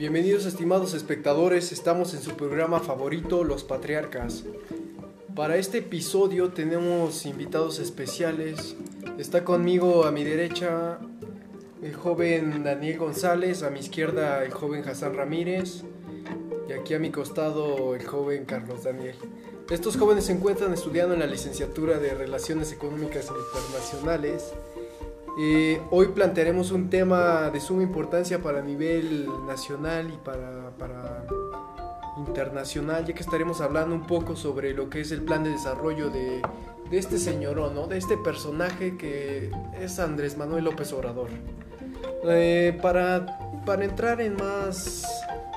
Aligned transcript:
Bienvenidos 0.00 0.46
estimados 0.46 0.94
espectadores, 0.94 1.72
estamos 1.72 2.14
en 2.14 2.22
su 2.22 2.30
programa 2.30 2.80
favorito 2.80 3.44
Los 3.44 3.64
Patriarcas. 3.64 4.44
Para 5.36 5.58
este 5.58 5.76
episodio 5.76 6.52
tenemos 6.52 7.26
invitados 7.26 7.78
especiales. 7.78 8.76
Está 9.18 9.44
conmigo 9.44 10.06
a 10.06 10.10
mi 10.10 10.24
derecha 10.24 10.98
el 11.82 11.94
joven 11.94 12.64
Daniel 12.64 12.96
González, 12.96 13.62
a 13.62 13.68
mi 13.68 13.80
izquierda 13.80 14.42
el 14.42 14.52
joven 14.52 14.88
Hassan 14.88 15.12
Ramírez 15.12 15.82
y 16.66 16.72
aquí 16.72 16.94
a 16.94 16.98
mi 16.98 17.10
costado 17.10 17.94
el 17.94 18.06
joven 18.06 18.46
Carlos 18.46 18.84
Daniel. 18.84 19.16
Estos 19.68 19.98
jóvenes 19.98 20.24
se 20.24 20.32
encuentran 20.32 20.72
estudiando 20.72 21.12
en 21.12 21.20
la 21.20 21.26
licenciatura 21.26 21.98
de 21.98 22.14
Relaciones 22.14 22.72
Económicas 22.72 23.28
Internacionales. 23.28 24.54
Eh, 25.38 25.80
hoy 25.90 26.08
plantearemos 26.08 26.72
un 26.72 26.90
tema 26.90 27.50
de 27.50 27.60
suma 27.60 27.82
importancia 27.82 28.42
para 28.42 28.62
nivel 28.62 29.28
nacional 29.46 30.10
y 30.12 30.16
para, 30.16 31.26
internacional, 32.18 33.06
ya 33.06 33.14
que 33.14 33.22
estaremos 33.22 33.60
hablando 33.60 33.94
un 33.94 34.06
poco 34.06 34.36
sobre 34.36 34.74
lo 34.74 34.90
que 34.90 35.00
es 35.00 35.12
el 35.12 35.22
plan 35.22 35.44
de 35.44 35.50
desarrollo 35.50 36.10
de, 36.10 36.42
este 36.90 37.18
señor, 37.18 37.56
¿no? 37.72 37.86
de 37.86 37.96
este 37.96 38.16
personaje 38.16 38.96
que 38.96 39.50
es 39.80 39.98
Andrés 40.00 40.36
Manuel 40.36 40.64
López 40.64 40.92
Obrador. 40.92 41.28
Eh, 42.24 42.78
para, 42.82 43.38
entrar 43.82 44.20
en 44.20 44.36
más 44.36 45.06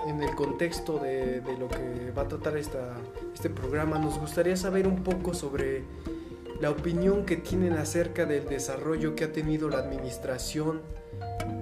en 0.08 0.22
el 0.22 0.34
contexto 0.36 1.00
de, 1.00 1.42
lo 1.60 1.68
que 1.68 2.12
va 2.16 2.22
a 2.22 2.28
tratar 2.28 2.56
este 2.58 3.50
programa, 3.50 3.98
nos 3.98 4.20
gustaría 4.20 4.56
saber 4.56 4.88
un 4.88 5.04
poco 5.04 5.34
sobre 5.34 5.84
la 6.64 6.72
opinión 6.72 7.26
que 7.26 7.36
tienen 7.36 7.74
acerca 7.74 8.26
del 8.26 8.48
desarrollo 8.48 9.16
que 9.16 9.26
ha 9.26 9.34
tenido 9.34 9.68
la 9.68 9.80
administración 9.80 10.80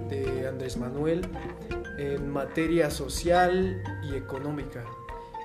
de 0.08 0.46
Andrés 0.46 0.76
Manuel 0.76 1.22
en 1.98 2.30
materia 2.30 2.88
social 2.88 3.82
y 4.04 4.14
económica. 4.14 4.84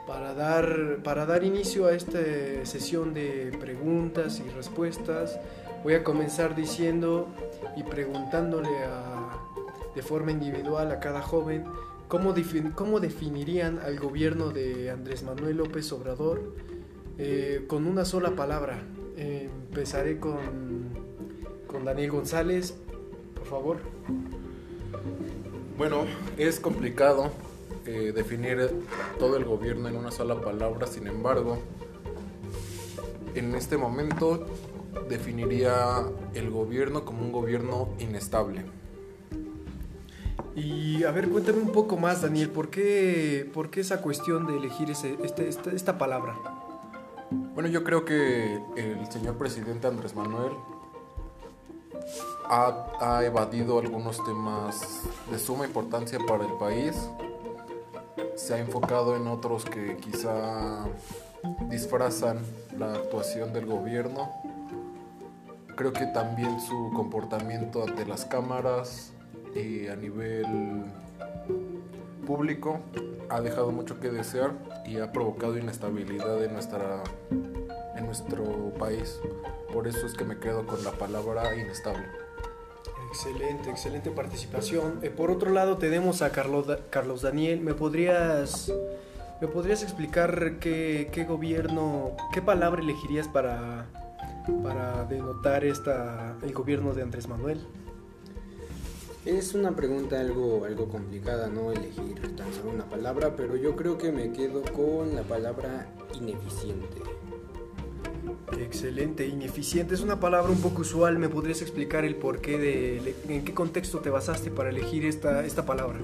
Para 0.05 0.35
dar, 0.35 0.99
para 1.03 1.25
dar 1.25 1.43
inicio 1.43 1.87
a 1.87 1.93
esta 1.93 2.19
sesión 2.65 3.15
de 3.15 3.51
preguntas 3.59 4.43
y 4.45 4.47
respuestas, 4.51 5.39
voy 5.83 5.95
a 5.95 6.03
comenzar 6.03 6.55
diciendo 6.55 7.27
y 7.75 7.81
preguntándole 7.81 8.69
a, 8.85 9.39
de 9.95 10.03
forma 10.03 10.29
individual 10.29 10.91
a 10.91 10.99
cada 10.99 11.23
joven 11.23 11.65
cómo, 12.07 12.35
cómo 12.75 12.99
definirían 12.99 13.79
al 13.79 13.97
gobierno 13.99 14.51
de 14.51 14.91
Andrés 14.91 15.23
Manuel 15.23 15.57
López 15.57 15.91
Obrador 15.93 16.53
eh, 17.17 17.65
con 17.67 17.87
una 17.87 18.05
sola 18.05 18.35
palabra. 18.35 18.83
Eh, 19.17 19.49
empezaré 19.69 20.19
con, 20.19 20.37
con 21.67 21.85
Daniel 21.85 22.11
González, 22.11 22.75
por 23.35 23.45
favor. 23.45 23.77
Bueno, 25.77 26.05
es 26.37 26.59
complicado 26.59 27.31
eh, 27.85 28.11
definir 28.13 28.69
todo 29.19 29.37
el 29.37 29.45
gobierno 29.45 29.87
en 29.87 29.95
una 29.95 30.11
sola 30.11 30.41
palabra, 30.41 30.87
sin 30.87 31.07
embargo, 31.07 31.59
en 33.35 33.55
este 33.55 33.77
momento 33.77 34.45
definiría 35.07 36.03
el 36.33 36.49
gobierno 36.49 37.05
como 37.05 37.23
un 37.23 37.31
gobierno 37.31 37.89
inestable. 37.99 38.65
Y 40.55 41.03
a 41.03 41.11
ver, 41.11 41.29
cuéntame 41.29 41.59
un 41.59 41.71
poco 41.71 41.97
más, 41.97 42.23
Daniel, 42.23 42.49
¿por 42.49 42.69
qué, 42.69 43.49
por 43.53 43.69
qué 43.69 43.81
esa 43.81 44.01
cuestión 44.01 44.47
de 44.47 44.57
elegir 44.57 44.89
ese, 44.89 45.15
este, 45.23 45.47
esta, 45.47 45.71
esta 45.71 45.97
palabra? 45.99 46.35
Bueno, 47.57 47.71
yo 47.71 47.83
creo 47.83 48.05
que 48.05 48.61
el 48.75 49.11
señor 49.11 49.39
presidente 49.39 49.87
Andrés 49.87 50.15
Manuel 50.15 50.51
ha, 52.47 53.23
evadido 53.25 53.79
algunos 53.79 54.23
temas 54.23 55.01
de 55.31 55.39
suma 55.39 55.65
importancia 55.65 56.19
para 56.19 56.45
el 56.45 56.53
país. 56.59 56.95
Se 58.35 58.53
ha 58.53 58.59
enfocado 58.59 59.15
en 59.15 59.25
otros 59.25 59.65
que 59.65 59.97
quizá 59.97 60.85
disfrazan 61.67 62.37
la 62.77 62.93
actuación 62.93 63.51
del 63.53 63.65
gobierno. 63.65 64.29
Creo 65.75 65.93
que 65.93 66.05
también 66.05 66.61
su 66.61 66.91
comportamiento 66.95 67.81
ante 67.81 68.05
las 68.05 68.25
cámaras 68.25 69.13
y 69.55 69.87
a 69.87 69.95
nivel 69.95 70.85
público 72.27 72.81
ha 73.29 73.41
dejado 73.41 73.71
mucho 73.71 73.99
que 73.99 74.09
desear 74.09 74.51
y 74.85 74.97
ha 74.99 75.11
provocado 75.11 75.57
inestabilidad 75.57 76.43
en, 76.43 76.53
nuestra, 76.53 77.03
nuestro 78.07 78.73
país. 78.79 79.19
Por 79.71 79.87
eso 79.87 80.07
es 80.07 80.13
que 80.13 80.23
me 80.23 80.39
quedo 80.39 80.65
con 80.65 80.83
la 80.83 80.91
palabra 80.93 81.55
inestable. 81.55 82.07
Excelente, 83.09 83.69
excelente 83.69 84.09
participación. 84.09 84.99
Eh, 85.03 85.09
por 85.09 85.29
otro 85.29 85.51
lado 85.51 85.77
tenemos 85.77 86.21
a 86.21 86.31
Carlos, 86.31 86.65
Carlos 86.89 87.21
Daniel. 87.21 87.61
¿Me 87.61 87.73
podrías, 87.73 88.71
¿Me 89.39 89.47
podrías 89.47 89.83
explicar 89.83 90.57
qué, 90.59 91.09
qué 91.11 91.25
gobierno, 91.25 92.11
qué 92.33 92.41
palabra 92.41 92.81
elegirías 92.81 93.27
para, 93.27 93.85
para 94.63 95.03
denotar 95.05 95.63
esta, 95.63 96.35
el 96.41 96.53
gobierno 96.53 96.93
de 96.93 97.03
Andrés 97.03 97.27
Manuel? 97.27 97.59
Es 99.25 99.53
una 99.53 99.75
pregunta 99.75 100.21
algo, 100.21 100.63
algo 100.63 100.87
complicada, 100.87 101.49
¿no? 101.49 101.73
Elegir 101.73 102.35
tan 102.37 102.53
solo 102.53 102.71
una 102.71 102.85
palabra, 102.85 103.35
pero 103.35 103.57
yo 103.57 103.75
creo 103.75 103.97
que 103.97 104.09
me 104.09 104.31
quedo 104.31 104.61
con 104.73 105.15
la 105.15 105.23
palabra 105.23 105.85
ineficiente. 106.17 107.01
Excelente, 108.53 109.27
ineficiente 109.27 109.93
es 109.93 110.01
una 110.01 110.19
palabra 110.19 110.51
un 110.51 110.61
poco 110.61 110.81
usual. 110.81 111.19
¿Me 111.19 111.27
podrías 111.27 111.61
explicar 111.61 112.05
el 112.05 112.15
porqué 112.15 112.57
de 112.57 113.15
en 113.27 113.43
qué 113.43 113.53
contexto 113.53 113.99
te 113.99 114.09
basaste 114.09 114.51
para 114.51 114.69
elegir 114.69 115.05
esta, 115.05 115.43
esta 115.43 115.65
palabra? 115.65 115.99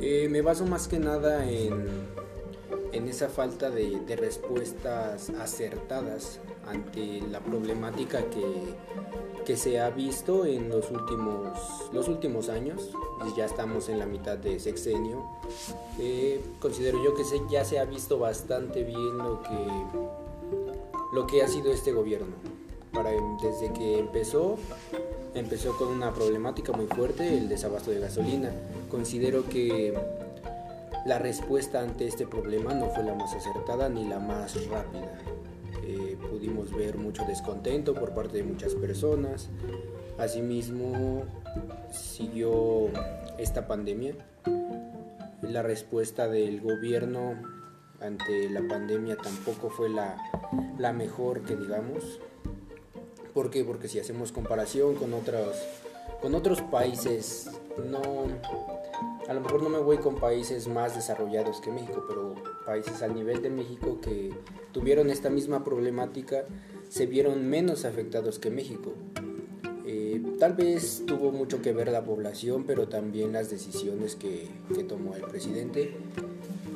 Eh, 0.00 0.28
me 0.30 0.40
baso 0.40 0.64
más 0.64 0.88
que 0.88 0.98
nada 0.98 1.48
en, 1.50 1.86
en 2.92 3.08
esa 3.08 3.28
falta 3.28 3.68
de, 3.70 4.00
de 4.00 4.16
respuestas 4.16 5.30
acertadas 5.30 6.40
ante 6.66 7.20
la 7.30 7.40
problemática 7.40 8.22
que, 8.30 8.74
que, 9.44 9.56
se 9.56 9.80
ha 9.80 9.90
visto 9.90 10.46
en 10.46 10.68
los 10.68 10.90
últimos, 10.90 11.58
los 11.92 12.08
últimos 12.08 12.48
años. 12.48 12.92
Ya 13.36 13.44
estamos 13.44 13.90
en 13.90 13.98
la 13.98 14.06
mitad 14.06 14.38
de 14.38 14.58
sexenio. 14.58 15.22
Eh, 15.98 16.40
considero 16.60 17.02
yo 17.04 17.14
que 17.14 17.24
se, 17.24 17.40
ya 17.50 17.64
se 17.64 17.78
ha 17.78 17.84
visto 17.84 18.18
bastante 18.18 18.84
bien 18.84 19.18
lo 19.18 19.42
que, 19.42 20.27
lo 21.12 21.26
que 21.26 21.42
ha 21.42 21.48
sido 21.48 21.72
este 21.72 21.92
gobierno. 21.92 22.34
Para, 22.92 23.10
desde 23.42 23.72
que 23.72 23.98
empezó, 23.98 24.56
empezó 25.34 25.76
con 25.76 25.88
una 25.88 26.12
problemática 26.12 26.72
muy 26.72 26.86
fuerte, 26.86 27.36
el 27.36 27.48
desabasto 27.48 27.90
de 27.90 28.00
gasolina. 28.00 28.50
Considero 28.90 29.48
que 29.48 29.94
la 31.06 31.18
respuesta 31.18 31.80
ante 31.80 32.06
este 32.06 32.26
problema 32.26 32.74
no 32.74 32.90
fue 32.90 33.04
la 33.04 33.14
más 33.14 33.34
acertada 33.34 33.88
ni 33.88 34.04
la 34.06 34.18
más 34.18 34.66
rápida. 34.68 35.18
Eh, 35.84 36.16
pudimos 36.30 36.74
ver 36.74 36.98
mucho 36.98 37.24
descontento 37.24 37.94
por 37.94 38.10
parte 38.14 38.38
de 38.38 38.42
muchas 38.42 38.74
personas. 38.74 39.48
Asimismo, 40.18 41.24
siguió 41.90 42.88
esta 43.38 43.66
pandemia. 43.66 44.14
La 45.42 45.62
respuesta 45.62 46.28
del 46.28 46.60
gobierno 46.60 47.36
ante 48.00 48.48
la 48.50 48.66
pandemia 48.66 49.16
tampoco 49.16 49.70
fue 49.70 49.88
la, 49.88 50.16
la 50.78 50.92
mejor 50.92 51.42
que 51.42 51.56
digamos. 51.56 52.20
¿Por 53.34 53.50
qué? 53.50 53.64
Porque 53.64 53.88
si 53.88 53.98
hacemos 53.98 54.32
comparación 54.32 54.94
con 54.96 55.14
otros, 55.14 55.56
con 56.20 56.34
otros 56.34 56.60
países, 56.62 57.50
no, 57.88 58.00
a 59.28 59.34
lo 59.34 59.40
mejor 59.40 59.62
no 59.62 59.68
me 59.68 59.78
voy 59.78 59.98
con 59.98 60.16
países 60.16 60.68
más 60.68 60.94
desarrollados 60.94 61.60
que 61.60 61.70
México, 61.70 62.04
pero 62.08 62.34
países 62.64 63.02
al 63.02 63.14
nivel 63.14 63.42
de 63.42 63.50
México 63.50 64.00
que 64.00 64.32
tuvieron 64.72 65.10
esta 65.10 65.30
misma 65.30 65.64
problemática 65.64 66.44
se 66.88 67.06
vieron 67.06 67.46
menos 67.48 67.84
afectados 67.84 68.38
que 68.38 68.50
México. 68.50 68.94
Eh, 69.86 70.22
tal 70.38 70.54
vez 70.54 71.04
tuvo 71.06 71.32
mucho 71.32 71.62
que 71.62 71.72
ver 71.72 71.88
la 71.88 72.04
población, 72.04 72.64
pero 72.66 72.88
también 72.88 73.32
las 73.32 73.50
decisiones 73.50 74.16
que, 74.16 74.48
que 74.74 74.84
tomó 74.84 75.14
el 75.14 75.22
presidente, 75.22 75.94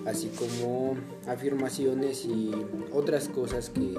así 0.07 0.29
como 0.29 0.97
afirmaciones 1.27 2.25
y 2.25 2.51
otras 2.93 3.29
cosas 3.29 3.71
que, 3.71 3.97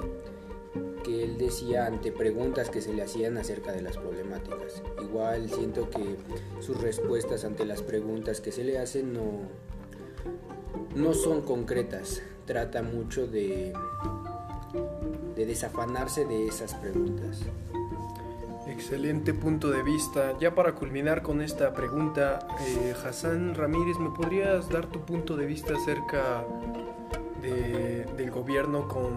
que 1.02 1.24
él 1.24 1.38
decía 1.38 1.86
ante 1.86 2.12
preguntas 2.12 2.70
que 2.70 2.80
se 2.80 2.92
le 2.92 3.02
hacían 3.02 3.36
acerca 3.38 3.72
de 3.72 3.82
las 3.82 3.96
problemáticas. 3.96 4.82
Igual 5.02 5.48
siento 5.50 5.88
que 5.90 6.16
sus 6.60 6.80
respuestas 6.80 7.44
ante 7.44 7.64
las 7.64 7.82
preguntas 7.82 8.40
que 8.40 8.52
se 8.52 8.64
le 8.64 8.78
hacen 8.78 9.12
no, 9.12 9.42
no 10.94 11.14
son 11.14 11.42
concretas. 11.42 12.22
Trata 12.46 12.82
mucho 12.82 13.26
de, 13.26 13.72
de 15.34 15.46
desafanarse 15.46 16.24
de 16.24 16.46
esas 16.46 16.74
preguntas. 16.74 17.40
Excelente 18.66 19.34
punto 19.34 19.70
de 19.70 19.82
vista. 19.82 20.34
Ya 20.40 20.54
para 20.54 20.74
culminar 20.74 21.22
con 21.22 21.42
esta 21.42 21.74
pregunta, 21.74 22.46
eh, 22.66 22.94
Hassan 23.04 23.54
Ramírez, 23.54 23.98
¿me 23.98 24.10
podrías 24.10 24.70
dar 24.70 24.86
tu 24.86 25.00
punto 25.00 25.36
de 25.36 25.44
vista 25.44 25.74
acerca 25.74 26.44
de, 27.42 28.06
del 28.16 28.30
gobierno 28.30 28.88
con, 28.88 29.12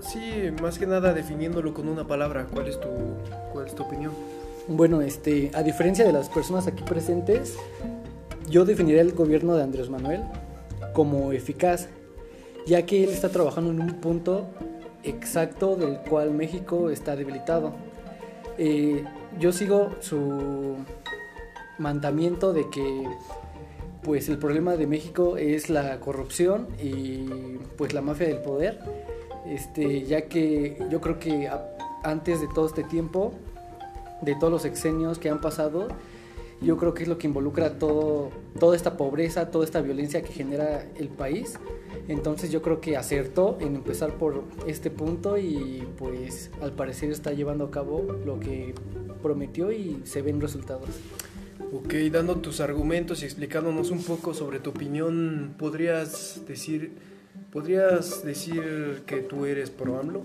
sí, 0.00 0.50
más 0.62 0.78
que 0.78 0.86
nada 0.86 1.12
definiéndolo 1.12 1.74
con 1.74 1.88
una 1.88 2.06
palabra? 2.06 2.46
¿Cuál 2.46 2.68
es 2.68 2.78
tu, 2.80 2.88
cuál 3.52 3.66
es 3.66 3.74
tu 3.74 3.82
opinión? 3.82 4.12
Bueno, 4.68 5.00
este, 5.00 5.50
a 5.54 5.64
diferencia 5.64 6.04
de 6.04 6.12
las 6.12 6.28
personas 6.28 6.68
aquí 6.68 6.84
presentes, 6.84 7.56
yo 8.48 8.64
definiría 8.64 9.00
el 9.00 9.12
gobierno 9.12 9.56
de 9.56 9.64
Andrés 9.64 9.90
Manuel 9.90 10.22
como 10.92 11.32
eficaz, 11.32 11.88
ya 12.66 12.86
que 12.86 13.02
él 13.02 13.10
está 13.10 13.30
trabajando 13.30 13.72
en 13.72 13.80
un 13.80 14.00
punto 14.00 14.46
exacto 15.02 15.74
del 15.74 15.98
cual 16.08 16.30
México 16.30 16.88
está 16.90 17.16
debilitado. 17.16 17.89
Eh, 18.62 19.02
yo 19.38 19.52
sigo 19.52 19.94
su 20.00 20.76
mandamiento 21.78 22.52
de 22.52 22.68
que 22.68 23.08
pues 24.02 24.28
el 24.28 24.36
problema 24.36 24.76
de 24.76 24.86
México 24.86 25.38
es 25.38 25.70
la 25.70 25.98
corrupción 25.98 26.68
y 26.78 27.24
pues 27.78 27.94
la 27.94 28.02
mafia 28.02 28.26
del 28.26 28.42
poder, 28.42 28.78
este, 29.46 30.02
ya 30.04 30.28
que 30.28 30.76
yo 30.90 31.00
creo 31.00 31.18
que 31.18 31.50
antes 32.02 32.42
de 32.42 32.48
todo 32.54 32.66
este 32.66 32.84
tiempo, 32.84 33.32
de 34.20 34.34
todos 34.34 34.52
los 34.52 34.66
exenios 34.66 35.18
que 35.18 35.30
han 35.30 35.40
pasado, 35.40 35.88
yo 36.60 36.76
creo 36.76 36.92
que 36.92 37.04
es 37.04 37.08
lo 37.08 37.16
que 37.16 37.28
involucra 37.28 37.78
todo, 37.78 38.28
toda 38.58 38.76
esta 38.76 38.98
pobreza, 38.98 39.50
toda 39.50 39.64
esta 39.64 39.80
violencia 39.80 40.20
que 40.20 40.34
genera 40.34 40.84
el 40.98 41.08
país. 41.08 41.58
Entonces 42.10 42.50
yo 42.50 42.60
creo 42.60 42.80
que 42.80 42.96
acertó 42.96 43.56
en 43.60 43.76
empezar 43.76 44.14
por 44.14 44.42
este 44.66 44.90
punto 44.90 45.38
y 45.38 45.86
pues 45.96 46.50
al 46.60 46.72
parecer 46.72 47.12
está 47.12 47.32
llevando 47.32 47.66
a 47.66 47.70
cabo 47.70 48.02
lo 48.26 48.40
que 48.40 48.74
prometió 49.22 49.70
y 49.70 50.00
se 50.02 50.20
ven 50.20 50.40
resultados. 50.40 50.88
Ok, 51.72 51.94
dando 52.10 52.34
tus 52.38 52.58
argumentos 52.58 53.22
y 53.22 53.26
explicándonos 53.26 53.92
un 53.92 54.02
poco 54.02 54.34
sobre 54.34 54.58
tu 54.58 54.70
opinión, 54.70 55.54
¿podrías 55.56 56.44
decir, 56.48 56.94
¿podrías 57.52 58.24
decir 58.24 59.04
que 59.06 59.18
tú 59.20 59.44
eres 59.46 59.70
pro 59.70 60.00
AMLO? 60.00 60.22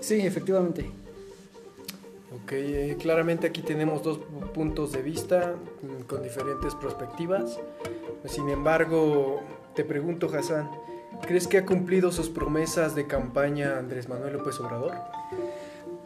Sí, 0.00 0.20
efectivamente. 0.20 0.90
Ok, 2.42 2.52
eh, 2.54 2.96
claramente 3.00 3.46
aquí 3.46 3.62
tenemos 3.62 4.02
dos 4.02 4.18
puntos 4.52 4.90
de 4.90 5.02
vista 5.02 5.54
mm, 5.80 6.02
con 6.08 6.24
diferentes 6.24 6.74
perspectivas. 6.74 7.60
Sin 8.24 8.48
embargo, 8.48 9.40
te 9.76 9.84
pregunto, 9.84 10.28
Hassan, 10.34 10.68
¿crees 11.22 11.46
que 11.46 11.58
ha 11.58 11.66
cumplido 11.66 12.12
sus 12.12 12.28
promesas 12.28 12.94
de 12.94 13.06
campaña 13.06 13.78
Andrés 13.78 14.08
Manuel 14.08 14.34
López 14.34 14.58
Obrador? 14.60 14.92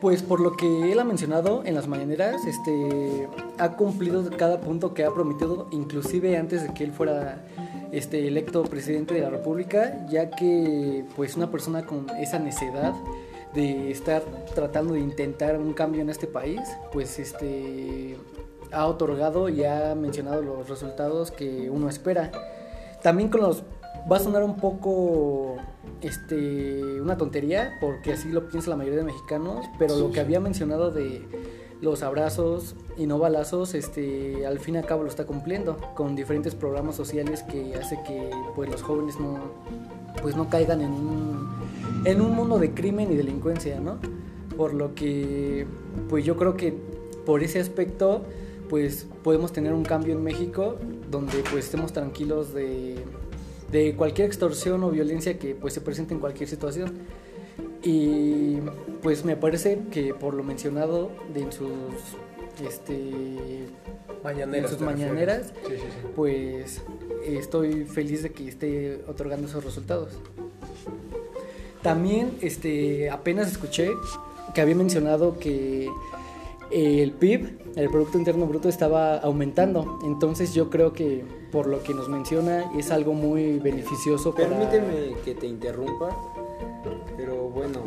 Pues 0.00 0.22
por 0.22 0.40
lo 0.40 0.56
que 0.56 0.92
él 0.92 1.00
ha 1.00 1.04
mencionado 1.04 1.62
en 1.64 1.74
las 1.74 1.88
mañaneras, 1.88 2.44
este, 2.46 3.28
ha 3.58 3.72
cumplido 3.72 4.28
cada 4.36 4.60
punto 4.60 4.94
que 4.94 5.04
ha 5.04 5.10
prometido, 5.10 5.66
inclusive 5.72 6.36
antes 6.36 6.62
de 6.62 6.72
que 6.72 6.84
él 6.84 6.92
fuera 6.92 7.44
este, 7.90 8.28
electo 8.28 8.62
presidente 8.62 9.14
de 9.14 9.22
la 9.22 9.30
República, 9.30 10.06
ya 10.08 10.30
que 10.30 11.04
pues 11.16 11.36
una 11.36 11.50
persona 11.50 11.84
con 11.84 12.06
esa 12.20 12.38
necedad 12.38 12.94
de 13.54 13.90
estar 13.90 14.22
tratando 14.54 14.94
de 14.94 15.00
intentar 15.00 15.58
un 15.58 15.72
cambio 15.72 16.02
en 16.02 16.10
este 16.10 16.28
país, 16.28 16.60
pues 16.92 17.18
este, 17.18 18.16
ha 18.70 18.86
otorgado 18.86 19.48
y 19.48 19.64
ha 19.64 19.94
mencionado 19.94 20.42
los 20.42 20.68
resultados 20.68 21.30
que 21.30 21.70
uno 21.70 21.88
espera. 21.88 22.30
También 23.02 23.28
con 23.30 23.42
los 23.42 23.62
va 24.10 24.16
a 24.16 24.20
sonar 24.20 24.42
un 24.42 24.56
poco 24.56 25.56
este 26.00 27.00
una 27.00 27.16
tontería 27.16 27.76
porque 27.80 28.12
así 28.12 28.30
lo 28.30 28.48
piensa 28.48 28.70
la 28.70 28.76
mayoría 28.76 28.98
de 28.98 29.04
mexicanos 29.04 29.66
pero 29.78 29.96
lo 29.98 30.12
que 30.12 30.20
había 30.20 30.40
mencionado 30.40 30.90
de 30.90 31.22
los 31.80 32.02
abrazos 32.02 32.74
y 32.96 33.06
no 33.06 33.18
balazos 33.18 33.74
este 33.74 34.46
al 34.46 34.58
fin 34.58 34.76
y 34.76 34.78
al 34.78 34.86
cabo 34.86 35.02
lo 35.02 35.08
está 35.08 35.26
cumpliendo 35.26 35.76
con 35.94 36.16
diferentes 36.16 36.54
programas 36.54 36.96
sociales 36.96 37.42
que 37.42 37.74
hace 37.74 38.00
que 38.06 38.30
pues 38.54 38.70
los 38.70 38.82
jóvenes 38.82 39.18
no 39.20 39.38
pues 40.22 40.36
no 40.36 40.48
caigan 40.48 40.80
en 40.80 40.92
un 40.92 41.48
en 42.04 42.20
un 42.20 42.34
mundo 42.34 42.58
de 42.58 42.72
crimen 42.72 43.12
y 43.12 43.16
delincuencia 43.16 43.80
no 43.80 43.98
por 44.56 44.74
lo 44.74 44.94
que 44.94 45.66
pues 46.08 46.24
yo 46.24 46.36
creo 46.36 46.56
que 46.56 46.74
por 47.26 47.42
ese 47.42 47.60
aspecto 47.60 48.22
pues 48.68 49.06
podemos 49.22 49.52
tener 49.52 49.72
un 49.72 49.84
cambio 49.84 50.14
en 50.14 50.22
México 50.22 50.76
donde 51.10 51.38
pues 51.50 51.66
estemos 51.66 51.92
tranquilos 51.92 52.52
de 52.52 52.96
de 53.70 53.94
cualquier 53.94 54.26
extorsión 54.28 54.82
o 54.82 54.90
violencia 54.90 55.38
que 55.38 55.54
pues 55.54 55.74
se 55.74 55.80
presente 55.80 56.14
en 56.14 56.20
cualquier 56.20 56.48
situación. 56.48 56.92
Y 57.82 58.58
pues 59.02 59.24
me 59.24 59.36
parece 59.36 59.80
que 59.90 60.14
por 60.14 60.34
lo 60.34 60.42
mencionado 60.42 61.10
de 61.32 61.42
en 61.42 61.52
sus 61.52 61.70
este 62.66 63.66
mañaneras, 64.24 64.70
sus 64.70 64.80
mañaneras 64.80 65.52
pues 66.16 66.82
estoy 67.24 67.84
feliz 67.84 68.22
de 68.22 68.30
que 68.30 68.48
esté 68.48 69.04
otorgando 69.06 69.46
esos 69.46 69.64
resultados. 69.64 70.10
También 71.82 72.36
este 72.40 73.10
apenas 73.10 73.50
escuché 73.50 73.90
que 74.54 74.60
había 74.60 74.74
mencionado 74.74 75.38
que 75.38 75.88
el 76.70 77.12
PIB, 77.12 77.58
el 77.76 77.88
Producto 77.90 78.18
Interno 78.18 78.46
Bruto, 78.46 78.68
estaba 78.68 79.18
aumentando. 79.18 79.98
Entonces 80.04 80.54
yo 80.54 80.70
creo 80.70 80.92
que 80.92 81.24
por 81.50 81.66
lo 81.66 81.82
que 81.82 81.94
nos 81.94 82.08
menciona 82.08 82.70
es 82.76 82.90
algo 82.90 83.14
muy 83.14 83.58
beneficioso. 83.58 84.34
Permíteme 84.34 85.14
que 85.24 85.34
te 85.34 85.46
interrumpa, 85.46 86.16
pero 87.16 87.48
bueno, 87.48 87.82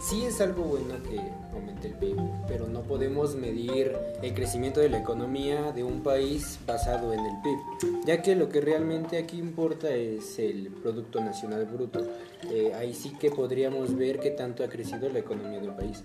sí 0.00 0.24
es 0.24 0.40
algo 0.40 0.64
bueno 0.64 0.94
que 1.02 1.18
aumente 1.52 1.88
el 1.88 1.94
PIB, 1.94 2.16
pero 2.46 2.66
no 2.68 2.82
podemos 2.82 3.34
medir 3.34 3.96
el 4.22 4.34
crecimiento 4.34 4.80
de 4.80 4.88
la 4.88 4.98
economía 4.98 5.72
de 5.72 5.82
un 5.82 6.02
país 6.02 6.58
basado 6.66 7.12
en 7.12 7.20
el 7.20 7.40
PIB, 7.42 8.04
ya 8.06 8.22
que 8.22 8.36
lo 8.36 8.48
que 8.48 8.60
realmente 8.60 9.18
aquí 9.18 9.38
importa 9.38 9.90
es 9.90 10.38
el 10.38 10.68
Producto 10.68 11.20
Nacional 11.20 11.64
Bruto. 11.66 12.06
Eh, 12.50 12.72
ahí 12.74 12.92
sí 12.92 13.12
que 13.18 13.30
podríamos 13.30 13.96
ver 13.96 14.20
qué 14.20 14.30
tanto 14.30 14.62
ha 14.62 14.68
crecido 14.68 15.08
la 15.08 15.20
economía 15.20 15.60
de 15.60 15.68
un 15.68 15.76
país. 15.76 16.04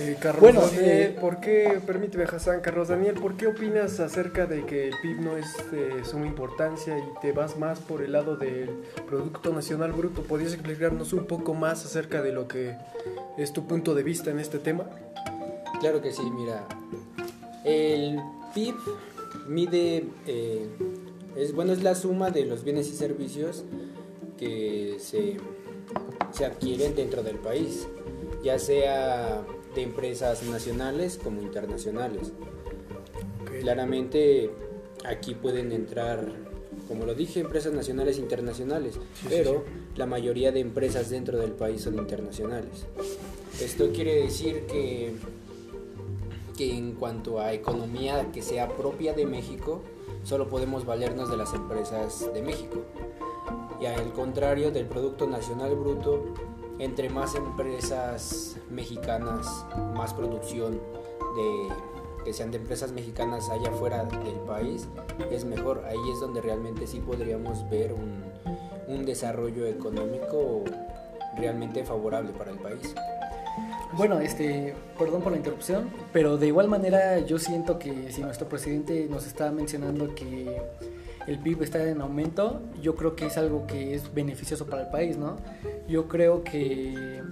Eh, 0.00 0.16
Carlos 0.20 0.40
bueno, 0.40 0.60
Daniel, 0.60 0.84
eh, 0.86 1.16
¿por 1.20 1.40
qué, 1.40 1.80
permíteme 1.84 2.22
Hassan, 2.22 2.60
Carlos 2.60 2.86
Daniel, 2.86 3.14
¿por 3.14 3.36
qué 3.36 3.48
opinas 3.48 3.98
acerca 3.98 4.46
de 4.46 4.64
que 4.64 4.88
el 4.88 4.94
PIB 5.02 5.20
no 5.20 5.36
es 5.36 5.56
de 5.72 6.04
suma 6.04 6.26
importancia 6.26 6.96
y 6.96 7.02
te 7.20 7.32
vas 7.32 7.58
más 7.58 7.80
por 7.80 8.02
el 8.02 8.12
lado 8.12 8.36
del 8.36 8.70
Producto 9.08 9.52
Nacional 9.52 9.92
Bruto? 9.92 10.22
¿Podrías 10.22 10.52
explicarnos 10.52 11.12
un 11.12 11.26
poco 11.26 11.52
más 11.52 11.84
acerca 11.84 12.22
de 12.22 12.32
lo 12.32 12.46
que 12.46 12.76
es 13.38 13.52
tu 13.52 13.66
punto 13.66 13.96
de 13.96 14.04
vista 14.04 14.30
en 14.30 14.38
este 14.38 14.60
tema? 14.60 14.84
Claro 15.80 16.00
que 16.00 16.12
sí, 16.12 16.22
mira, 16.30 16.64
el 17.64 18.20
PIB 18.54 18.76
mide, 19.48 20.04
eh, 20.28 20.68
es, 21.36 21.52
bueno, 21.52 21.72
es 21.72 21.82
la 21.82 21.96
suma 21.96 22.30
de 22.30 22.44
los 22.44 22.62
bienes 22.62 22.88
y 22.88 22.94
servicios 22.94 23.64
que 24.38 24.98
se, 25.00 25.38
se 26.30 26.44
adquieren 26.44 26.94
dentro 26.94 27.24
del 27.24 27.38
país, 27.38 27.88
ya 28.44 28.60
sea 28.60 29.42
de 29.74 29.82
empresas 29.82 30.42
nacionales 30.44 31.18
como 31.22 31.42
internacionales. 31.42 32.32
Claramente 33.60 34.50
aquí 35.04 35.34
pueden 35.34 35.72
entrar, 35.72 36.26
como 36.86 37.04
lo 37.04 37.14
dije, 37.14 37.40
empresas 37.40 37.72
nacionales 37.72 38.18
e 38.18 38.20
internacionales, 38.20 38.98
pero 39.28 39.64
la 39.96 40.06
mayoría 40.06 40.52
de 40.52 40.60
empresas 40.60 41.10
dentro 41.10 41.38
del 41.38 41.52
país 41.52 41.82
son 41.82 41.96
internacionales. 41.96 42.86
Esto 43.60 43.90
quiere 43.92 44.22
decir 44.22 44.66
que, 44.66 45.14
que 46.56 46.76
en 46.76 46.92
cuanto 46.92 47.40
a 47.40 47.52
economía 47.52 48.30
que 48.32 48.42
sea 48.42 48.68
propia 48.76 49.12
de 49.12 49.26
México, 49.26 49.82
solo 50.24 50.48
podemos 50.48 50.84
valernos 50.84 51.30
de 51.30 51.36
las 51.36 51.54
empresas 51.54 52.32
de 52.32 52.42
México. 52.42 52.82
Y 53.80 53.86
al 53.86 54.12
contrario 54.12 54.70
del 54.70 54.86
Producto 54.86 55.26
Nacional 55.26 55.74
Bruto, 55.76 56.34
entre 56.78 57.10
más 57.10 57.34
empresas 57.34 58.56
mexicanas, 58.70 59.46
más 59.94 60.14
producción 60.14 60.74
de 60.74 61.68
que 62.24 62.32
sean 62.32 62.50
de 62.50 62.58
empresas 62.58 62.92
mexicanas 62.92 63.48
allá 63.48 63.70
fuera 63.70 64.04
del 64.04 64.40
país, 64.46 64.88
es 65.30 65.44
mejor. 65.44 65.84
Ahí 65.86 65.98
es 66.12 66.20
donde 66.20 66.40
realmente 66.40 66.86
sí 66.86 67.00
podríamos 67.00 67.68
ver 67.70 67.92
un, 67.92 68.24
un 68.88 69.04
desarrollo 69.04 69.66
económico 69.66 70.64
realmente 71.36 71.84
favorable 71.84 72.32
para 72.32 72.50
el 72.50 72.58
país. 72.58 72.94
Bueno, 73.92 74.20
este, 74.20 74.74
perdón 74.98 75.22
por 75.22 75.32
la 75.32 75.38
interrupción, 75.38 75.90
pero 76.12 76.36
de 76.36 76.48
igual 76.48 76.68
manera 76.68 77.18
yo 77.20 77.38
siento 77.38 77.78
que 77.78 78.12
si 78.12 78.20
nuestro 78.20 78.48
presidente 78.48 79.06
nos 79.08 79.26
está 79.26 79.50
mencionando 79.50 80.14
que 80.14 80.60
el 81.28 81.38
PIB 81.38 81.62
está 81.62 81.86
en 81.86 82.00
aumento, 82.00 82.62
yo 82.80 82.96
creo 82.96 83.14
que 83.14 83.26
es 83.26 83.36
algo 83.36 83.66
que 83.66 83.94
es 83.94 84.14
beneficioso 84.14 84.64
para 84.66 84.82
el 84.84 84.88
país, 84.88 85.18
¿no? 85.18 85.36
Yo 85.86 86.08
creo 86.08 86.42
que 86.42 87.22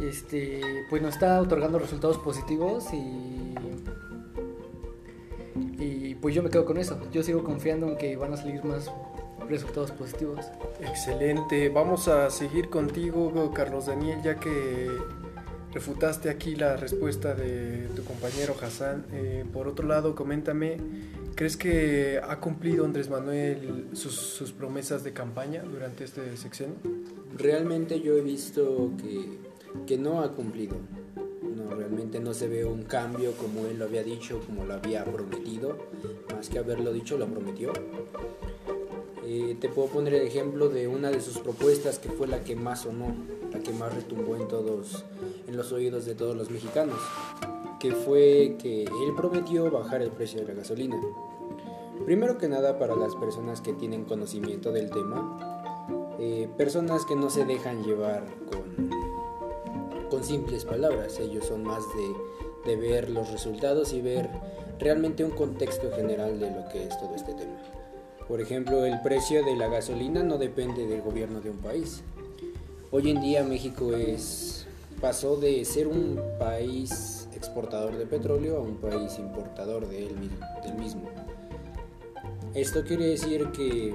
este, 0.00 0.62
pues 0.88 1.02
nos 1.02 1.14
está 1.14 1.40
otorgando 1.42 1.78
resultados 1.78 2.16
positivos 2.16 2.86
y, 2.94 3.54
y 5.78 6.14
pues 6.14 6.34
yo 6.34 6.42
me 6.42 6.48
quedo 6.48 6.64
con 6.64 6.78
eso. 6.78 6.98
Yo 7.12 7.22
sigo 7.22 7.44
confiando 7.44 7.86
en 7.86 7.98
que 7.98 8.16
van 8.16 8.32
a 8.32 8.38
salir 8.38 8.64
más 8.64 8.90
resultados 9.46 9.90
positivos. 9.90 10.46
Excelente. 10.80 11.68
Vamos 11.68 12.08
a 12.08 12.30
seguir 12.30 12.70
contigo, 12.70 13.52
Carlos 13.54 13.86
Daniel, 13.86 14.22
ya 14.22 14.36
que 14.36 14.88
refutaste 15.74 16.30
aquí 16.30 16.56
la 16.56 16.78
respuesta 16.78 17.34
de 17.34 17.88
tu 17.94 18.04
compañero 18.04 18.54
Hassan. 18.58 19.04
Eh, 19.12 19.44
por 19.52 19.68
otro 19.68 19.86
lado, 19.86 20.14
coméntame 20.14 20.78
¿Crees 21.34 21.56
que 21.56 22.20
ha 22.22 22.38
cumplido 22.38 22.84
Andrés 22.84 23.10
Manuel 23.10 23.88
sus, 23.94 24.52
promesas 24.52 25.02
de 25.02 25.12
campaña 25.12 25.64
durante 25.64 26.04
este 26.04 26.36
sexenio? 26.36 26.76
Realmente 27.36 28.00
yo 28.00 28.16
he 28.16 28.20
visto 28.20 28.92
que, 29.86 29.98
no 29.98 30.20
ha 30.20 30.30
cumplido. 30.32 30.76
No, 31.42 31.74
realmente 31.74 32.20
no 32.20 32.34
se 32.34 32.46
ve 32.46 32.64
un 32.64 32.84
cambio 32.84 33.32
como 33.32 33.66
él 33.66 33.80
lo 33.80 33.86
había 33.86 34.04
dicho, 34.04 34.40
como 34.46 34.64
lo 34.64 34.74
había 34.74 35.04
prometido. 35.04 35.76
Más 36.32 36.48
que 36.48 36.60
haberlo 36.60 36.92
dicho, 36.92 37.18
lo 37.18 37.26
prometió. 37.26 37.72
Eh, 39.26 39.56
te 39.60 39.68
puedo 39.68 39.88
poner 39.88 40.14
el 40.14 40.26
ejemplo 40.28 40.68
de 40.68 40.86
una 40.86 41.10
de 41.10 41.20
sus 41.20 41.38
propuestas 41.38 41.98
que 41.98 42.10
fue 42.10 42.28
la 42.28 42.44
que 42.44 42.54
más 42.54 42.82
sonó, 42.82 43.12
la 43.52 43.58
que 43.58 43.72
más 43.72 43.92
retumbó 43.92 44.36
en 44.36 44.46
todos, 44.46 45.04
en 45.48 45.56
los 45.56 45.72
oídos 45.72 46.04
de 46.04 46.14
todos 46.14 46.36
los 46.36 46.50
mexicanos, 46.50 47.00
que 47.84 47.94
fue 47.94 48.56
que 48.58 48.84
él 48.84 49.14
prometió 49.14 49.70
bajar 49.70 50.00
el 50.00 50.10
precio 50.10 50.40
de 50.40 50.46
la 50.46 50.54
gasolina. 50.54 50.98
Primero 52.06 52.38
que 52.38 52.48
nada 52.48 52.78
para 52.78 52.96
las 52.96 53.14
personas 53.14 53.60
que 53.60 53.74
tienen 53.74 54.06
conocimiento 54.06 54.72
del 54.72 54.88
tema, 54.88 56.16
eh, 56.18 56.48
personas 56.56 57.04
que 57.04 57.14
no 57.14 57.28
se 57.28 57.44
dejan 57.44 57.84
llevar 57.84 58.24
con, 58.50 58.88
con 60.08 60.24
simples 60.24 60.64
palabras, 60.64 61.20
ellos 61.20 61.44
son 61.44 61.62
más 61.62 61.82
de, 62.64 62.70
de 62.70 62.80
ver 62.80 63.10
los 63.10 63.30
resultados 63.30 63.92
y 63.92 64.00
ver 64.00 64.30
realmente 64.78 65.22
un 65.22 65.32
contexto 65.32 65.92
general 65.94 66.40
de 66.40 66.52
lo 66.52 66.66
que 66.70 66.84
es 66.84 66.98
todo 66.98 67.14
este 67.14 67.34
tema. 67.34 67.58
Por 68.26 68.40
ejemplo, 68.40 68.86
el 68.86 69.02
precio 69.02 69.44
de 69.44 69.56
la 69.56 69.68
gasolina 69.68 70.22
no 70.22 70.38
depende 70.38 70.86
del 70.86 71.02
gobierno 71.02 71.42
de 71.42 71.50
un 71.50 71.58
país. 71.58 72.02
Hoy 72.90 73.10
en 73.10 73.20
día 73.20 73.44
México 73.44 73.92
es 73.92 74.66
pasó 75.02 75.36
de 75.36 75.62
ser 75.66 75.86
un 75.86 76.18
país 76.38 77.13
exportador 77.44 77.96
de 77.98 78.06
petróleo 78.06 78.56
a 78.56 78.60
un 78.60 78.78
país 78.78 79.18
importador 79.18 79.86
del 79.86 80.16
mismo. 80.78 81.10
Esto 82.54 82.82
quiere 82.84 83.06
decir 83.06 83.50
que 83.50 83.94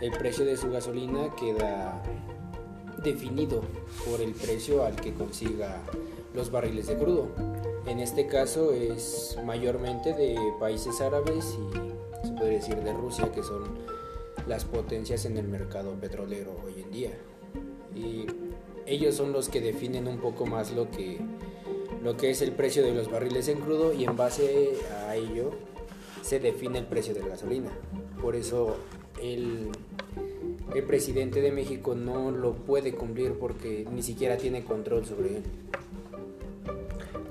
el 0.00 0.10
precio 0.18 0.44
de 0.44 0.56
su 0.56 0.70
gasolina 0.70 1.34
queda 1.36 2.02
definido 3.04 3.62
por 4.08 4.20
el 4.20 4.32
precio 4.32 4.84
al 4.84 4.96
que 4.96 5.14
consiga 5.14 5.80
los 6.34 6.50
barriles 6.50 6.88
de 6.88 6.96
crudo. 6.96 7.28
En 7.86 8.00
este 8.00 8.26
caso 8.26 8.72
es 8.72 9.38
mayormente 9.44 10.12
de 10.12 10.36
países 10.58 11.00
árabes 11.00 11.56
y 12.24 12.26
se 12.26 12.32
puede 12.32 12.50
decir, 12.54 12.76
de 12.76 12.92
Rusia, 12.92 13.30
que 13.32 13.42
son 13.42 13.78
las 14.48 14.64
potencias 14.64 15.24
en 15.26 15.36
el 15.36 15.46
mercado 15.46 15.92
petrolero 15.92 16.56
hoy 16.64 16.82
en 16.82 16.90
día. 16.90 17.12
Y 17.94 18.26
ellos 18.86 19.14
son 19.14 19.32
los 19.32 19.48
que 19.48 19.60
definen 19.60 20.08
un 20.08 20.18
poco 20.18 20.44
más 20.46 20.72
lo 20.72 20.90
que, 20.90 21.18
lo 22.02 22.16
que 22.16 22.30
es 22.30 22.42
el 22.42 22.52
precio 22.52 22.82
de 22.82 22.94
los 22.94 23.10
barriles 23.10 23.48
en 23.48 23.60
crudo 23.60 23.92
y 23.92 24.04
en 24.04 24.16
base 24.16 24.74
a 25.06 25.16
ello 25.16 25.50
se 26.22 26.40
define 26.40 26.78
el 26.78 26.86
precio 26.86 27.14
de 27.14 27.20
la 27.20 27.28
gasolina. 27.28 27.70
Por 28.20 28.36
eso 28.36 28.76
el, 29.22 29.70
el 30.74 30.82
presidente 30.84 31.40
de 31.40 31.52
México 31.52 31.94
no 31.94 32.30
lo 32.30 32.54
puede 32.54 32.94
cumplir 32.94 33.34
porque 33.34 33.86
ni 33.92 34.02
siquiera 34.02 34.36
tiene 34.36 34.64
control 34.64 35.04
sobre 35.04 35.36
él. 35.36 35.42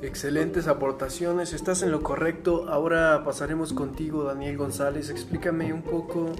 Excelentes 0.01 0.67
aportaciones, 0.67 1.51
estás 1.51 1.81
en 1.81 1.91
lo 1.91 2.01
correcto. 2.01 2.67
Ahora 2.69 3.23
pasaremos 3.25 3.73
contigo, 3.73 4.23
Daniel 4.23 4.57
González. 4.57 5.09
Explícame 5.09 5.73
un 5.73 5.81
poco 5.81 6.31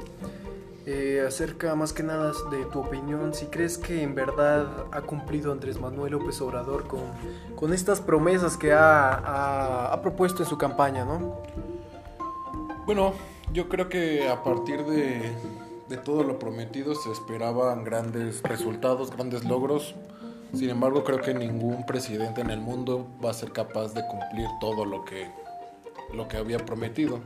eh, 0.85 1.23
acerca 1.27 1.75
más 1.75 1.93
que 1.93 2.03
nada 2.03 2.31
de 2.49 2.65
tu 2.65 2.79
opinión. 2.79 3.33
Si 3.33 3.47
crees 3.47 3.77
que 3.77 4.01
en 4.01 4.15
verdad 4.15 4.85
ha 4.91 5.01
cumplido 5.01 5.51
Andrés 5.51 5.79
Manuel 5.79 6.13
López 6.13 6.39
Obrador 6.41 6.87
con, 6.87 7.01
con 7.55 7.73
estas 7.73 8.01
promesas 8.01 8.57
que 8.57 8.73
ha, 8.73 9.91
ha, 9.93 10.01
propuesto 10.01 10.43
en 10.43 10.49
su 10.49 10.57
campaña, 10.57 11.05
¿no? 11.05 11.37
Bueno, 12.85 13.13
yo 13.53 13.69
creo 13.69 13.89
que 13.89 14.27
a 14.27 14.43
partir 14.43 14.83
de, 14.85 15.31
de 15.89 15.97
todo 15.97 16.23
lo 16.23 16.39
prometido 16.39 16.95
se 16.95 17.11
esperaban 17.11 17.83
grandes 17.83 18.41
resultados, 18.43 19.11
grandes 19.11 19.43
logros. 19.43 19.95
Sin 20.53 20.69
embargo, 20.69 21.03
creo 21.03 21.21
que 21.21 21.33
ningún 21.33 21.85
presidente 21.85 22.41
en 22.41 22.49
el 22.49 22.59
mundo 22.59 23.07
va 23.23 23.29
a 23.29 23.33
ser 23.33 23.51
capaz 23.51 23.93
de 23.93 24.01
cumplir 24.07 24.47
todo 24.59 24.85
lo 24.85 25.05
que, 25.05 25.27
lo 26.13 26.27
que 26.27 26.37
había 26.37 26.57
prometido. 26.57 27.19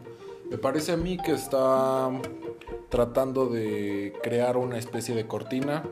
Me 0.53 0.59
parece 0.59 0.91
a 0.91 0.97
mí 0.97 1.17
que 1.17 1.31
está 1.31 2.11
tratando 2.89 3.47
de 3.47 4.13
crear 4.21 4.55
una 4.55 4.77
especie 4.77 5.15
de 5.15 5.25
cortina, 5.25 5.83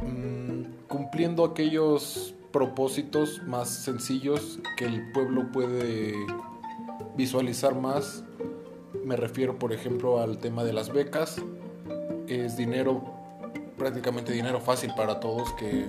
mm, 0.00 0.88
cumpliendo 0.88 1.44
aquellos 1.44 2.34
propósitos 2.50 3.40
más 3.44 3.68
sencillos 3.68 4.58
que 4.76 4.86
el 4.86 5.12
pueblo 5.12 5.52
puede 5.52 6.12
visualizar 7.16 7.76
más. 7.76 8.24
Me 9.04 9.14
refiero, 9.14 9.60
por 9.60 9.72
ejemplo, 9.72 10.20
al 10.20 10.38
tema 10.38 10.64
de 10.64 10.72
las 10.72 10.92
becas. 10.92 11.40
Es 12.26 12.56
dinero 12.56 13.04
prácticamente 13.78 14.32
dinero 14.32 14.60
fácil 14.60 14.92
para 14.96 15.20
todos 15.20 15.52
que, 15.52 15.86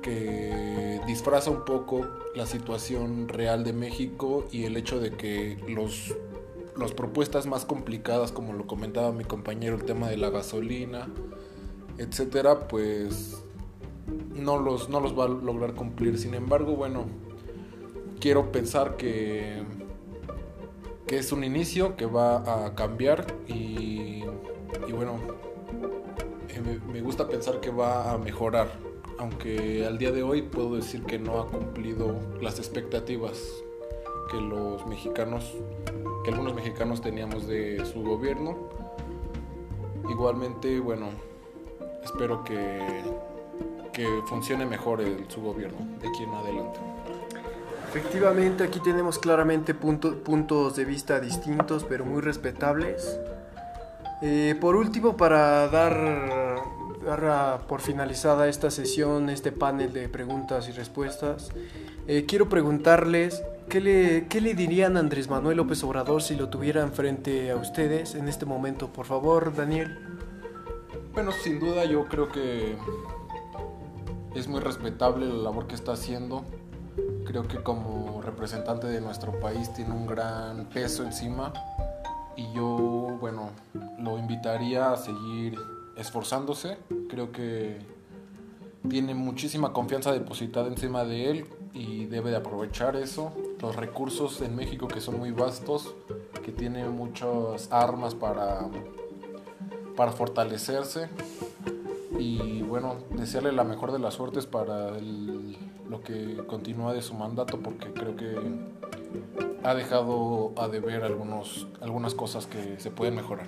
que 0.00 1.00
disfraza 1.06 1.50
un 1.50 1.64
poco 1.64 2.06
la 2.34 2.46
situación 2.46 3.28
real 3.28 3.64
de 3.64 3.72
México 3.72 4.46
y 4.50 4.64
el 4.64 4.76
hecho 4.76 5.00
de 5.00 5.12
que 5.12 5.58
los 5.68 6.14
las 6.76 6.92
propuestas 6.92 7.46
más 7.46 7.64
complicadas, 7.64 8.32
como 8.32 8.54
lo 8.54 8.66
comentaba 8.66 9.12
mi 9.12 9.24
compañero, 9.24 9.76
el 9.76 9.84
tema 9.84 10.08
de 10.08 10.16
la 10.16 10.30
gasolina, 10.30 11.08
etcétera, 11.98 12.68
pues 12.68 13.42
no 14.34 14.58
los, 14.58 14.88
no 14.88 15.00
los 15.00 15.18
va 15.18 15.24
a 15.24 15.28
lograr 15.28 15.74
cumplir. 15.74 16.18
Sin 16.18 16.34
embargo, 16.34 16.74
bueno, 16.76 17.04
quiero 18.18 18.50
pensar 18.50 18.96
que, 18.96 19.62
que 21.06 21.18
es 21.18 21.32
un 21.32 21.44
inicio 21.44 21.96
que 21.96 22.06
va 22.06 22.66
a 22.66 22.74
cambiar 22.74 23.26
y, 23.46 24.24
y 24.88 24.92
bueno, 24.92 25.18
me, 26.92 27.00
gusta 27.00 27.28
pensar 27.28 27.60
que 27.60 27.70
va 27.70 28.12
a 28.12 28.18
mejorar, 28.18 28.68
aunque 29.20 29.86
al 29.86 29.98
día 29.98 30.12
de 30.12 30.22
hoy 30.22 30.40
puedo 30.40 30.74
decir 30.76 31.04
que 31.04 31.18
no 31.18 31.40
ha 31.40 31.46
cumplido 31.46 32.16
las 32.40 32.58
expectativas 32.58 33.38
que 34.30 34.40
los 34.40 34.86
mexicanos, 34.86 35.54
que 36.24 36.30
algunos 36.30 36.54
mexicanos 36.54 37.02
teníamos 37.02 37.46
de 37.46 37.84
su 37.84 38.02
gobierno. 38.02 38.56
Igualmente, 40.08 40.80
bueno, 40.80 41.10
espero 42.02 42.42
que, 42.44 42.80
que 43.92 44.06
funcione 44.26 44.64
mejor 44.64 45.02
el, 45.02 45.26
su 45.28 45.42
gobierno 45.42 45.78
de 46.00 46.08
aquí 46.08 46.22
en 46.22 46.30
adelante. 46.30 46.80
Efectivamente, 47.90 48.64
aquí 48.64 48.80
tenemos 48.80 49.18
claramente 49.18 49.74
puntos 49.74 50.76
de 50.76 50.84
vista 50.86 51.20
distintos, 51.20 51.84
pero 51.84 52.06
muy 52.06 52.22
respetables. 52.22 53.20
Eh, 54.22 54.56
por 54.60 54.76
último, 54.76 55.16
para 55.16 55.68
dar, 55.68 56.62
dar 57.04 57.66
por 57.66 57.80
finalizada 57.80 58.48
esta 58.48 58.70
sesión, 58.70 59.30
este 59.30 59.52
panel 59.52 59.92
de 59.92 60.08
preguntas 60.08 60.68
y 60.68 60.72
respuestas, 60.72 61.50
eh, 62.06 62.24
quiero 62.26 62.48
preguntarles 62.48 63.42
¿qué 63.68 63.80
le, 63.80 64.26
¿qué 64.28 64.40
le 64.40 64.54
dirían 64.54 64.96
a 64.96 65.00
Andrés 65.00 65.30
Manuel 65.30 65.56
López 65.56 65.82
Obrador 65.84 66.22
si 66.22 66.34
lo 66.34 66.48
tuvieran 66.48 66.92
frente 66.92 67.50
a 67.50 67.56
ustedes 67.56 68.14
en 68.14 68.28
este 68.28 68.44
momento? 68.44 68.92
Por 68.92 69.06
favor, 69.06 69.54
Daniel. 69.54 69.96
Bueno, 71.14 71.32
sin 71.32 71.60
duda 71.60 71.84
yo 71.84 72.06
creo 72.06 72.30
que 72.30 72.76
es 74.34 74.48
muy 74.48 74.60
respetable 74.60 75.26
la 75.26 75.34
labor 75.34 75.66
que 75.66 75.74
está 75.74 75.92
haciendo. 75.92 76.44
Creo 77.24 77.46
que 77.46 77.62
como 77.62 78.20
representante 78.22 78.88
de 78.88 79.00
nuestro 79.00 79.38
país 79.38 79.72
tiene 79.72 79.92
un 79.92 80.06
gran 80.06 80.66
peso 80.66 81.04
encima 81.04 81.52
y 82.36 82.52
yo, 82.52 83.16
bueno, 83.20 83.50
lo 83.98 84.18
invitaría 84.18 84.92
a 84.92 84.96
seguir 84.96 85.56
esforzándose. 85.96 86.78
Creo 87.08 87.32
que 87.32 87.78
tiene 88.88 89.14
muchísima 89.14 89.72
confianza 89.72 90.12
depositada 90.12 90.68
encima 90.68 91.04
de 91.04 91.30
él 91.30 91.46
y 91.72 92.06
debe 92.06 92.30
de 92.30 92.36
aprovechar 92.36 92.96
eso. 92.96 93.32
Los 93.60 93.76
recursos 93.76 94.40
en 94.40 94.56
México 94.56 94.88
que 94.88 95.00
son 95.00 95.18
muy 95.18 95.30
vastos, 95.30 95.94
que 96.44 96.52
tiene 96.52 96.88
muchas 96.88 97.70
armas 97.70 98.14
para, 98.14 98.68
para 99.96 100.12
fortalecerse. 100.12 101.08
Y 102.18 102.62
bueno, 102.62 102.96
desearle 103.10 103.52
la 103.52 103.64
mejor 103.64 103.92
de 103.92 103.98
las 103.98 104.14
suertes 104.14 104.46
para 104.46 104.90
lo 104.98 106.02
que 106.02 106.38
continúa 106.46 106.92
de 106.92 107.02
su 107.02 107.14
mandato 107.14 107.58
porque 107.58 107.92
creo 107.92 108.16
que 108.16 108.36
ha 109.62 109.74
dejado 109.74 110.52
a 110.56 110.68
deber 110.68 111.04
algunos, 111.04 111.66
algunas 111.80 112.14
cosas 112.14 112.46
que 112.46 112.78
se 112.78 112.90
pueden 112.90 113.14
mejorar. 113.16 113.46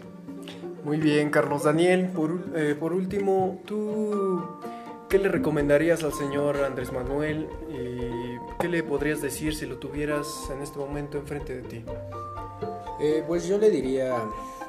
Muy 0.85 0.99
bien, 0.99 1.31
Carlos 1.31 1.63
Daniel. 1.63 2.11
Por, 2.11 2.41
eh, 2.55 2.75
por 2.79 2.93
último, 2.93 3.61
¿tú 3.65 4.43
qué 5.09 5.19
le 5.19 5.29
recomendarías 5.29 6.03
al 6.03 6.13
señor 6.13 6.65
Andrés 6.65 6.93
Manuel? 6.93 7.49
¿Y 7.71 8.39
¿Qué 8.61 8.69
le 8.69 8.83
podrías 8.83 9.23
decir 9.23 9.55
si 9.55 9.67
lo 9.67 9.79
tuvieras 9.79 10.27
en 10.55 10.61
este 10.61 10.79
momento 10.79 11.19
enfrente 11.19 11.55
de 11.57 11.63
ti? 11.63 11.85
Eh, 13.01 13.23
pues 13.27 13.47
yo 13.47 13.59
le 13.59 13.71
diría 13.71 14.17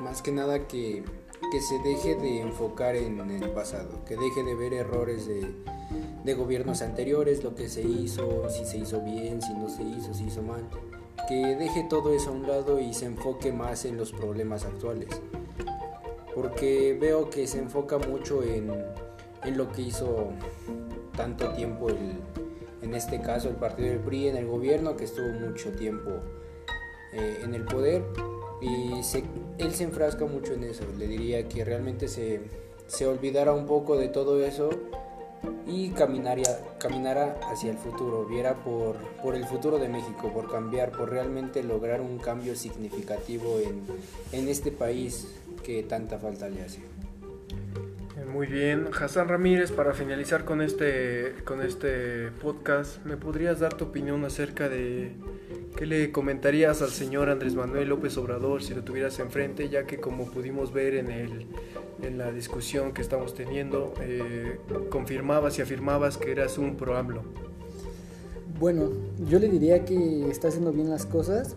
más 0.02 0.22
que 0.22 0.32
nada 0.32 0.68
que, 0.68 1.04
que 1.52 1.62
se 1.62 1.80
deje 1.80 2.16
de 2.16 2.42
enfocar 2.42 2.96
en 2.96 3.20
el 3.32 3.50
pasado, 3.50 4.06
que 4.06 4.16
deje 4.16 4.44
de 4.44 4.56
ver 4.56 4.74
errores 4.74 5.28
de, 5.28 5.48
de 6.24 6.34
gobiernos 6.36 6.82
anteriores, 6.82 7.44
lo 7.44 7.56
que 7.56 7.70
se 7.70 7.82
hizo, 7.82 8.50
si 8.50 8.66
se 8.66 8.78
hizo 8.78 9.02
bien, 9.02 9.42
si 9.42 9.54
no 9.54 9.68
se 9.68 9.84
hizo, 9.84 10.14
si 10.14 10.26
hizo 10.26 10.42
mal 10.44 10.64
que 11.28 11.56
deje 11.56 11.84
todo 11.84 12.14
eso 12.14 12.32
a 12.32 12.34
un 12.34 12.48
lado 12.48 12.80
y 12.80 12.94
se 12.94 13.06
enfoque 13.06 13.52
más 13.52 13.86
en 13.86 13.98
los 13.98 14.12
problemas 14.12 14.66
actuales. 14.66 15.10
Porque 16.36 16.98
veo 17.00 17.30
que 17.30 17.48
se 17.48 17.60
enfoca 17.60 17.98
mucho 17.98 18.44
en, 18.44 18.72
en 19.44 19.58
lo 19.58 19.72
que 19.72 19.84
hizo 19.84 20.30
tanto 21.16 21.50
tiempo 21.50 21.90
el, 21.90 22.18
en 22.82 22.94
este 22.96 23.22
caso 23.22 23.50
el 23.50 23.56
partido 23.56 23.90
del 23.90 24.00
PRI 24.00 24.30
en 24.30 24.38
el 24.38 24.48
gobierno 24.48 24.98
que 24.98 25.06
estuvo 25.06 25.28
mucho 25.30 25.72
tiempo 25.72 26.12
eh, 27.14 27.42
en 27.44 27.54
el 27.54 27.64
poder 27.66 28.04
y 28.62 28.94
él 29.58 29.74
se 29.74 29.84
enfrasca 29.84 30.26
mucho 30.26 30.54
en 30.54 30.64
eso. 30.64 30.84
Le 30.98 31.08
diría 31.08 31.48
que 31.48 31.66
realmente 31.66 32.08
se, 32.08 32.42
se 32.88 33.06
olvidara 33.06 33.54
un 33.54 33.66
poco 33.66 33.98
de 33.98 34.08
todo 34.08 34.44
eso 34.44 34.70
y 35.66 35.90
caminaría, 35.90 36.60
caminara 36.80 37.40
hacia 37.52 37.72
el 37.72 37.78
futuro, 37.78 38.26
viera 38.26 38.64
por, 38.64 38.96
por, 39.22 39.36
el 39.36 39.46
futuro 39.46 39.80
de 39.80 39.90
México, 39.90 40.32
por 40.34 40.50
cambiar, 40.50 40.92
por 40.92 41.10
realmente 41.10 41.64
lograr 41.64 42.02
un 42.02 42.18
cambio 42.18 42.56
significativo 42.56 43.60
en, 43.60 43.84
en 44.32 44.48
este 44.48 44.72
país 44.72 45.28
que 45.64 45.84
tanta 45.84 46.20
falta 46.20 46.50
le 46.50 46.62
hace. 46.62 46.82
Muy 48.34 48.48
bien, 48.48 48.88
Hassan 49.00 49.28
Ramírez, 49.28 49.72
para 49.72 49.94
finalizar 49.94 50.44
con 50.44 50.62
este, 50.62 51.36
con 51.46 51.62
este 51.62 52.32
podcast, 52.42 53.06
¿me 53.06 53.16
podrías 53.16 53.60
dar 53.60 53.76
tu 53.76 53.86
opinión 53.86 54.26
acerca 54.26 54.70
de 54.70 55.12
qué 55.76 55.86
le 55.86 56.12
comentarías 56.12 56.82
al 56.82 56.90
señor 56.90 57.30
Andrés 57.30 57.54
Manuel 57.54 57.90
López 57.90 58.18
Obrador 58.18 58.64
si 58.64 58.74
lo 58.74 58.84
tuvieras 58.84 59.20
enfrente, 59.20 59.70
ya 59.70 59.86
que 59.86 60.00
como 60.00 60.32
pudimos 60.32 60.74
ver 60.74 60.96
en, 60.96 61.12
el, 61.12 61.46
en 62.02 62.18
la 62.18 62.32
discusión 62.32 62.92
que 62.92 63.04
estamos 63.04 63.36
teniendo, 63.36 63.94
eh, 64.02 64.58
confirmabas 64.90 65.60
y 65.60 65.62
afirmabas 65.62 66.18
que 66.18 66.32
eras 66.32 66.58
un 66.58 66.76
pro 66.76 66.96
Bueno, 68.60 68.90
yo 69.28 69.38
le 69.38 69.48
diría 69.48 69.86
que 69.86 70.28
está 70.30 70.48
haciendo 70.48 70.72
bien 70.72 70.90
las 70.90 71.06
cosas, 71.06 71.56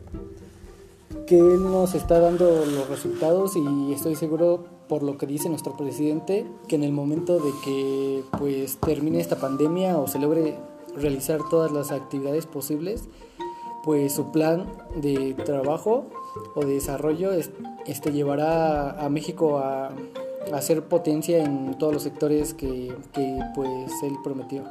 que 1.26 1.38
él 1.38 1.62
nos 1.62 1.94
está 1.94 2.20
dando 2.20 2.64
los 2.66 2.88
resultados 2.88 3.56
y 3.56 3.92
estoy 3.92 4.16
seguro 4.16 4.64
por 4.88 5.02
lo 5.02 5.18
que 5.18 5.26
dice 5.26 5.49
nuestro 5.49 5.76
presidente, 5.76 6.46
que 6.68 6.76
en 6.76 6.85
el 6.85 6.92
momento 6.92 7.38
de 7.38 7.50
que 7.64 8.23
pues 8.38 8.78
termine 8.78 9.20
esta 9.20 9.37
pandemia 9.37 9.99
o 9.99 10.06
se 10.06 10.18
logre 10.18 10.56
realizar 10.96 11.40
todas 11.50 11.73
las 11.73 11.90
actividades 11.90 12.46
posibles, 12.46 13.08
pues 13.85 14.12
su 14.12 14.32
plan 14.32 14.66
de 14.96 15.35
trabajo 15.35 16.06
o 16.54 16.61
de 16.61 16.75
desarrollo 16.75 17.32
este, 17.32 18.12
llevará 18.12 18.90
a 19.04 19.08
México 19.08 19.58
a, 19.58 19.92
a 20.52 20.62
ser 20.62 20.85
potencia 20.85 21.42
en 21.44 21.78
todos 21.78 21.92
los 21.92 22.02
sectores 22.02 22.54
que, 22.54 22.92
que, 23.12 23.38
pues 23.54 23.92
él 24.02 24.14
prometió. 24.23 24.64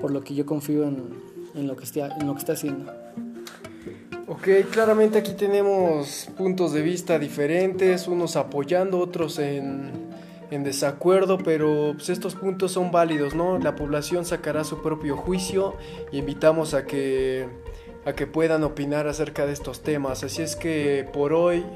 Por 0.00 0.10
lo 0.10 0.22
que 0.22 0.34
yo 0.34 0.46
confío 0.46 0.84
en, 0.84 1.14
en, 1.54 1.66
lo, 1.66 1.76
que 1.76 1.84
está, 1.84 2.16
en 2.16 2.26
lo 2.26 2.34
que 2.34 2.40
está 2.40 2.52
haciendo. 2.54 2.90
Ok, 4.32 4.48
claramente 4.70 5.18
aquí 5.18 5.34
tenemos 5.34 6.26
puntos 6.38 6.72
de 6.72 6.80
vista 6.80 7.18
diferentes, 7.18 8.08
unos 8.08 8.36
apoyando, 8.36 8.98
otros 8.98 9.38
en, 9.38 9.92
desacuerdo, 10.50 11.36
pero 11.36 11.92
pues, 11.94 12.08
estos 12.08 12.34
puntos 12.34 12.72
son 12.72 12.90
válidos, 12.90 13.34
¿no? 13.34 13.58
La 13.58 13.76
población 13.76 14.24
sacará 14.24 14.64
su 14.64 14.80
propio 14.80 15.18
juicio 15.18 15.76
y 16.12 16.18
invitamos 16.20 16.72
a 16.72 16.86
que, 16.86 17.46
a 18.06 18.14
que 18.14 18.26
puedan 18.26 18.64
opinar 18.64 19.06
acerca 19.06 19.44
de 19.44 19.52
estos 19.52 19.82
temas. 19.82 20.24
Así 20.24 20.40
es 20.40 20.56
que 20.56 21.06
por 21.12 21.34
hoy 21.34 21.66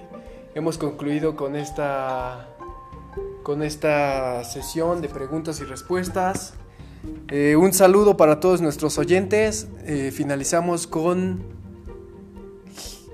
hemos 0.55 0.79
concluido 0.79 1.37
con 1.37 1.57
esta, 1.57 2.49
con 3.43 3.63
esta 3.63 4.45
sesión 4.45 5.03
de 5.03 5.11
preguntas 5.11 5.61
y 5.61 5.65
respuestas. 5.65 6.55
Eh, 7.29 7.55
un 7.57 7.75
saludo 7.75 8.17
para 8.17 8.41
todos 8.41 8.63
nuestros 8.63 8.97
oyentes. 8.97 9.69
Eh, 9.85 10.11
finalizamos 10.11 10.87
con 10.87 11.56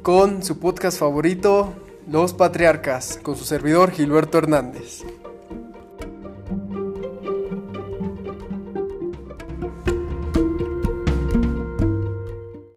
con 0.03 0.43
su 0.43 0.59
podcast 0.59 0.99
favorito, 0.99 1.75
Los 2.11 2.35
Patriarcas, 2.35 3.21
con 3.23 3.37
su 3.37 3.45
servidor 3.45 3.93
Gilberto 3.93 4.39
Hernández. 4.39 5.05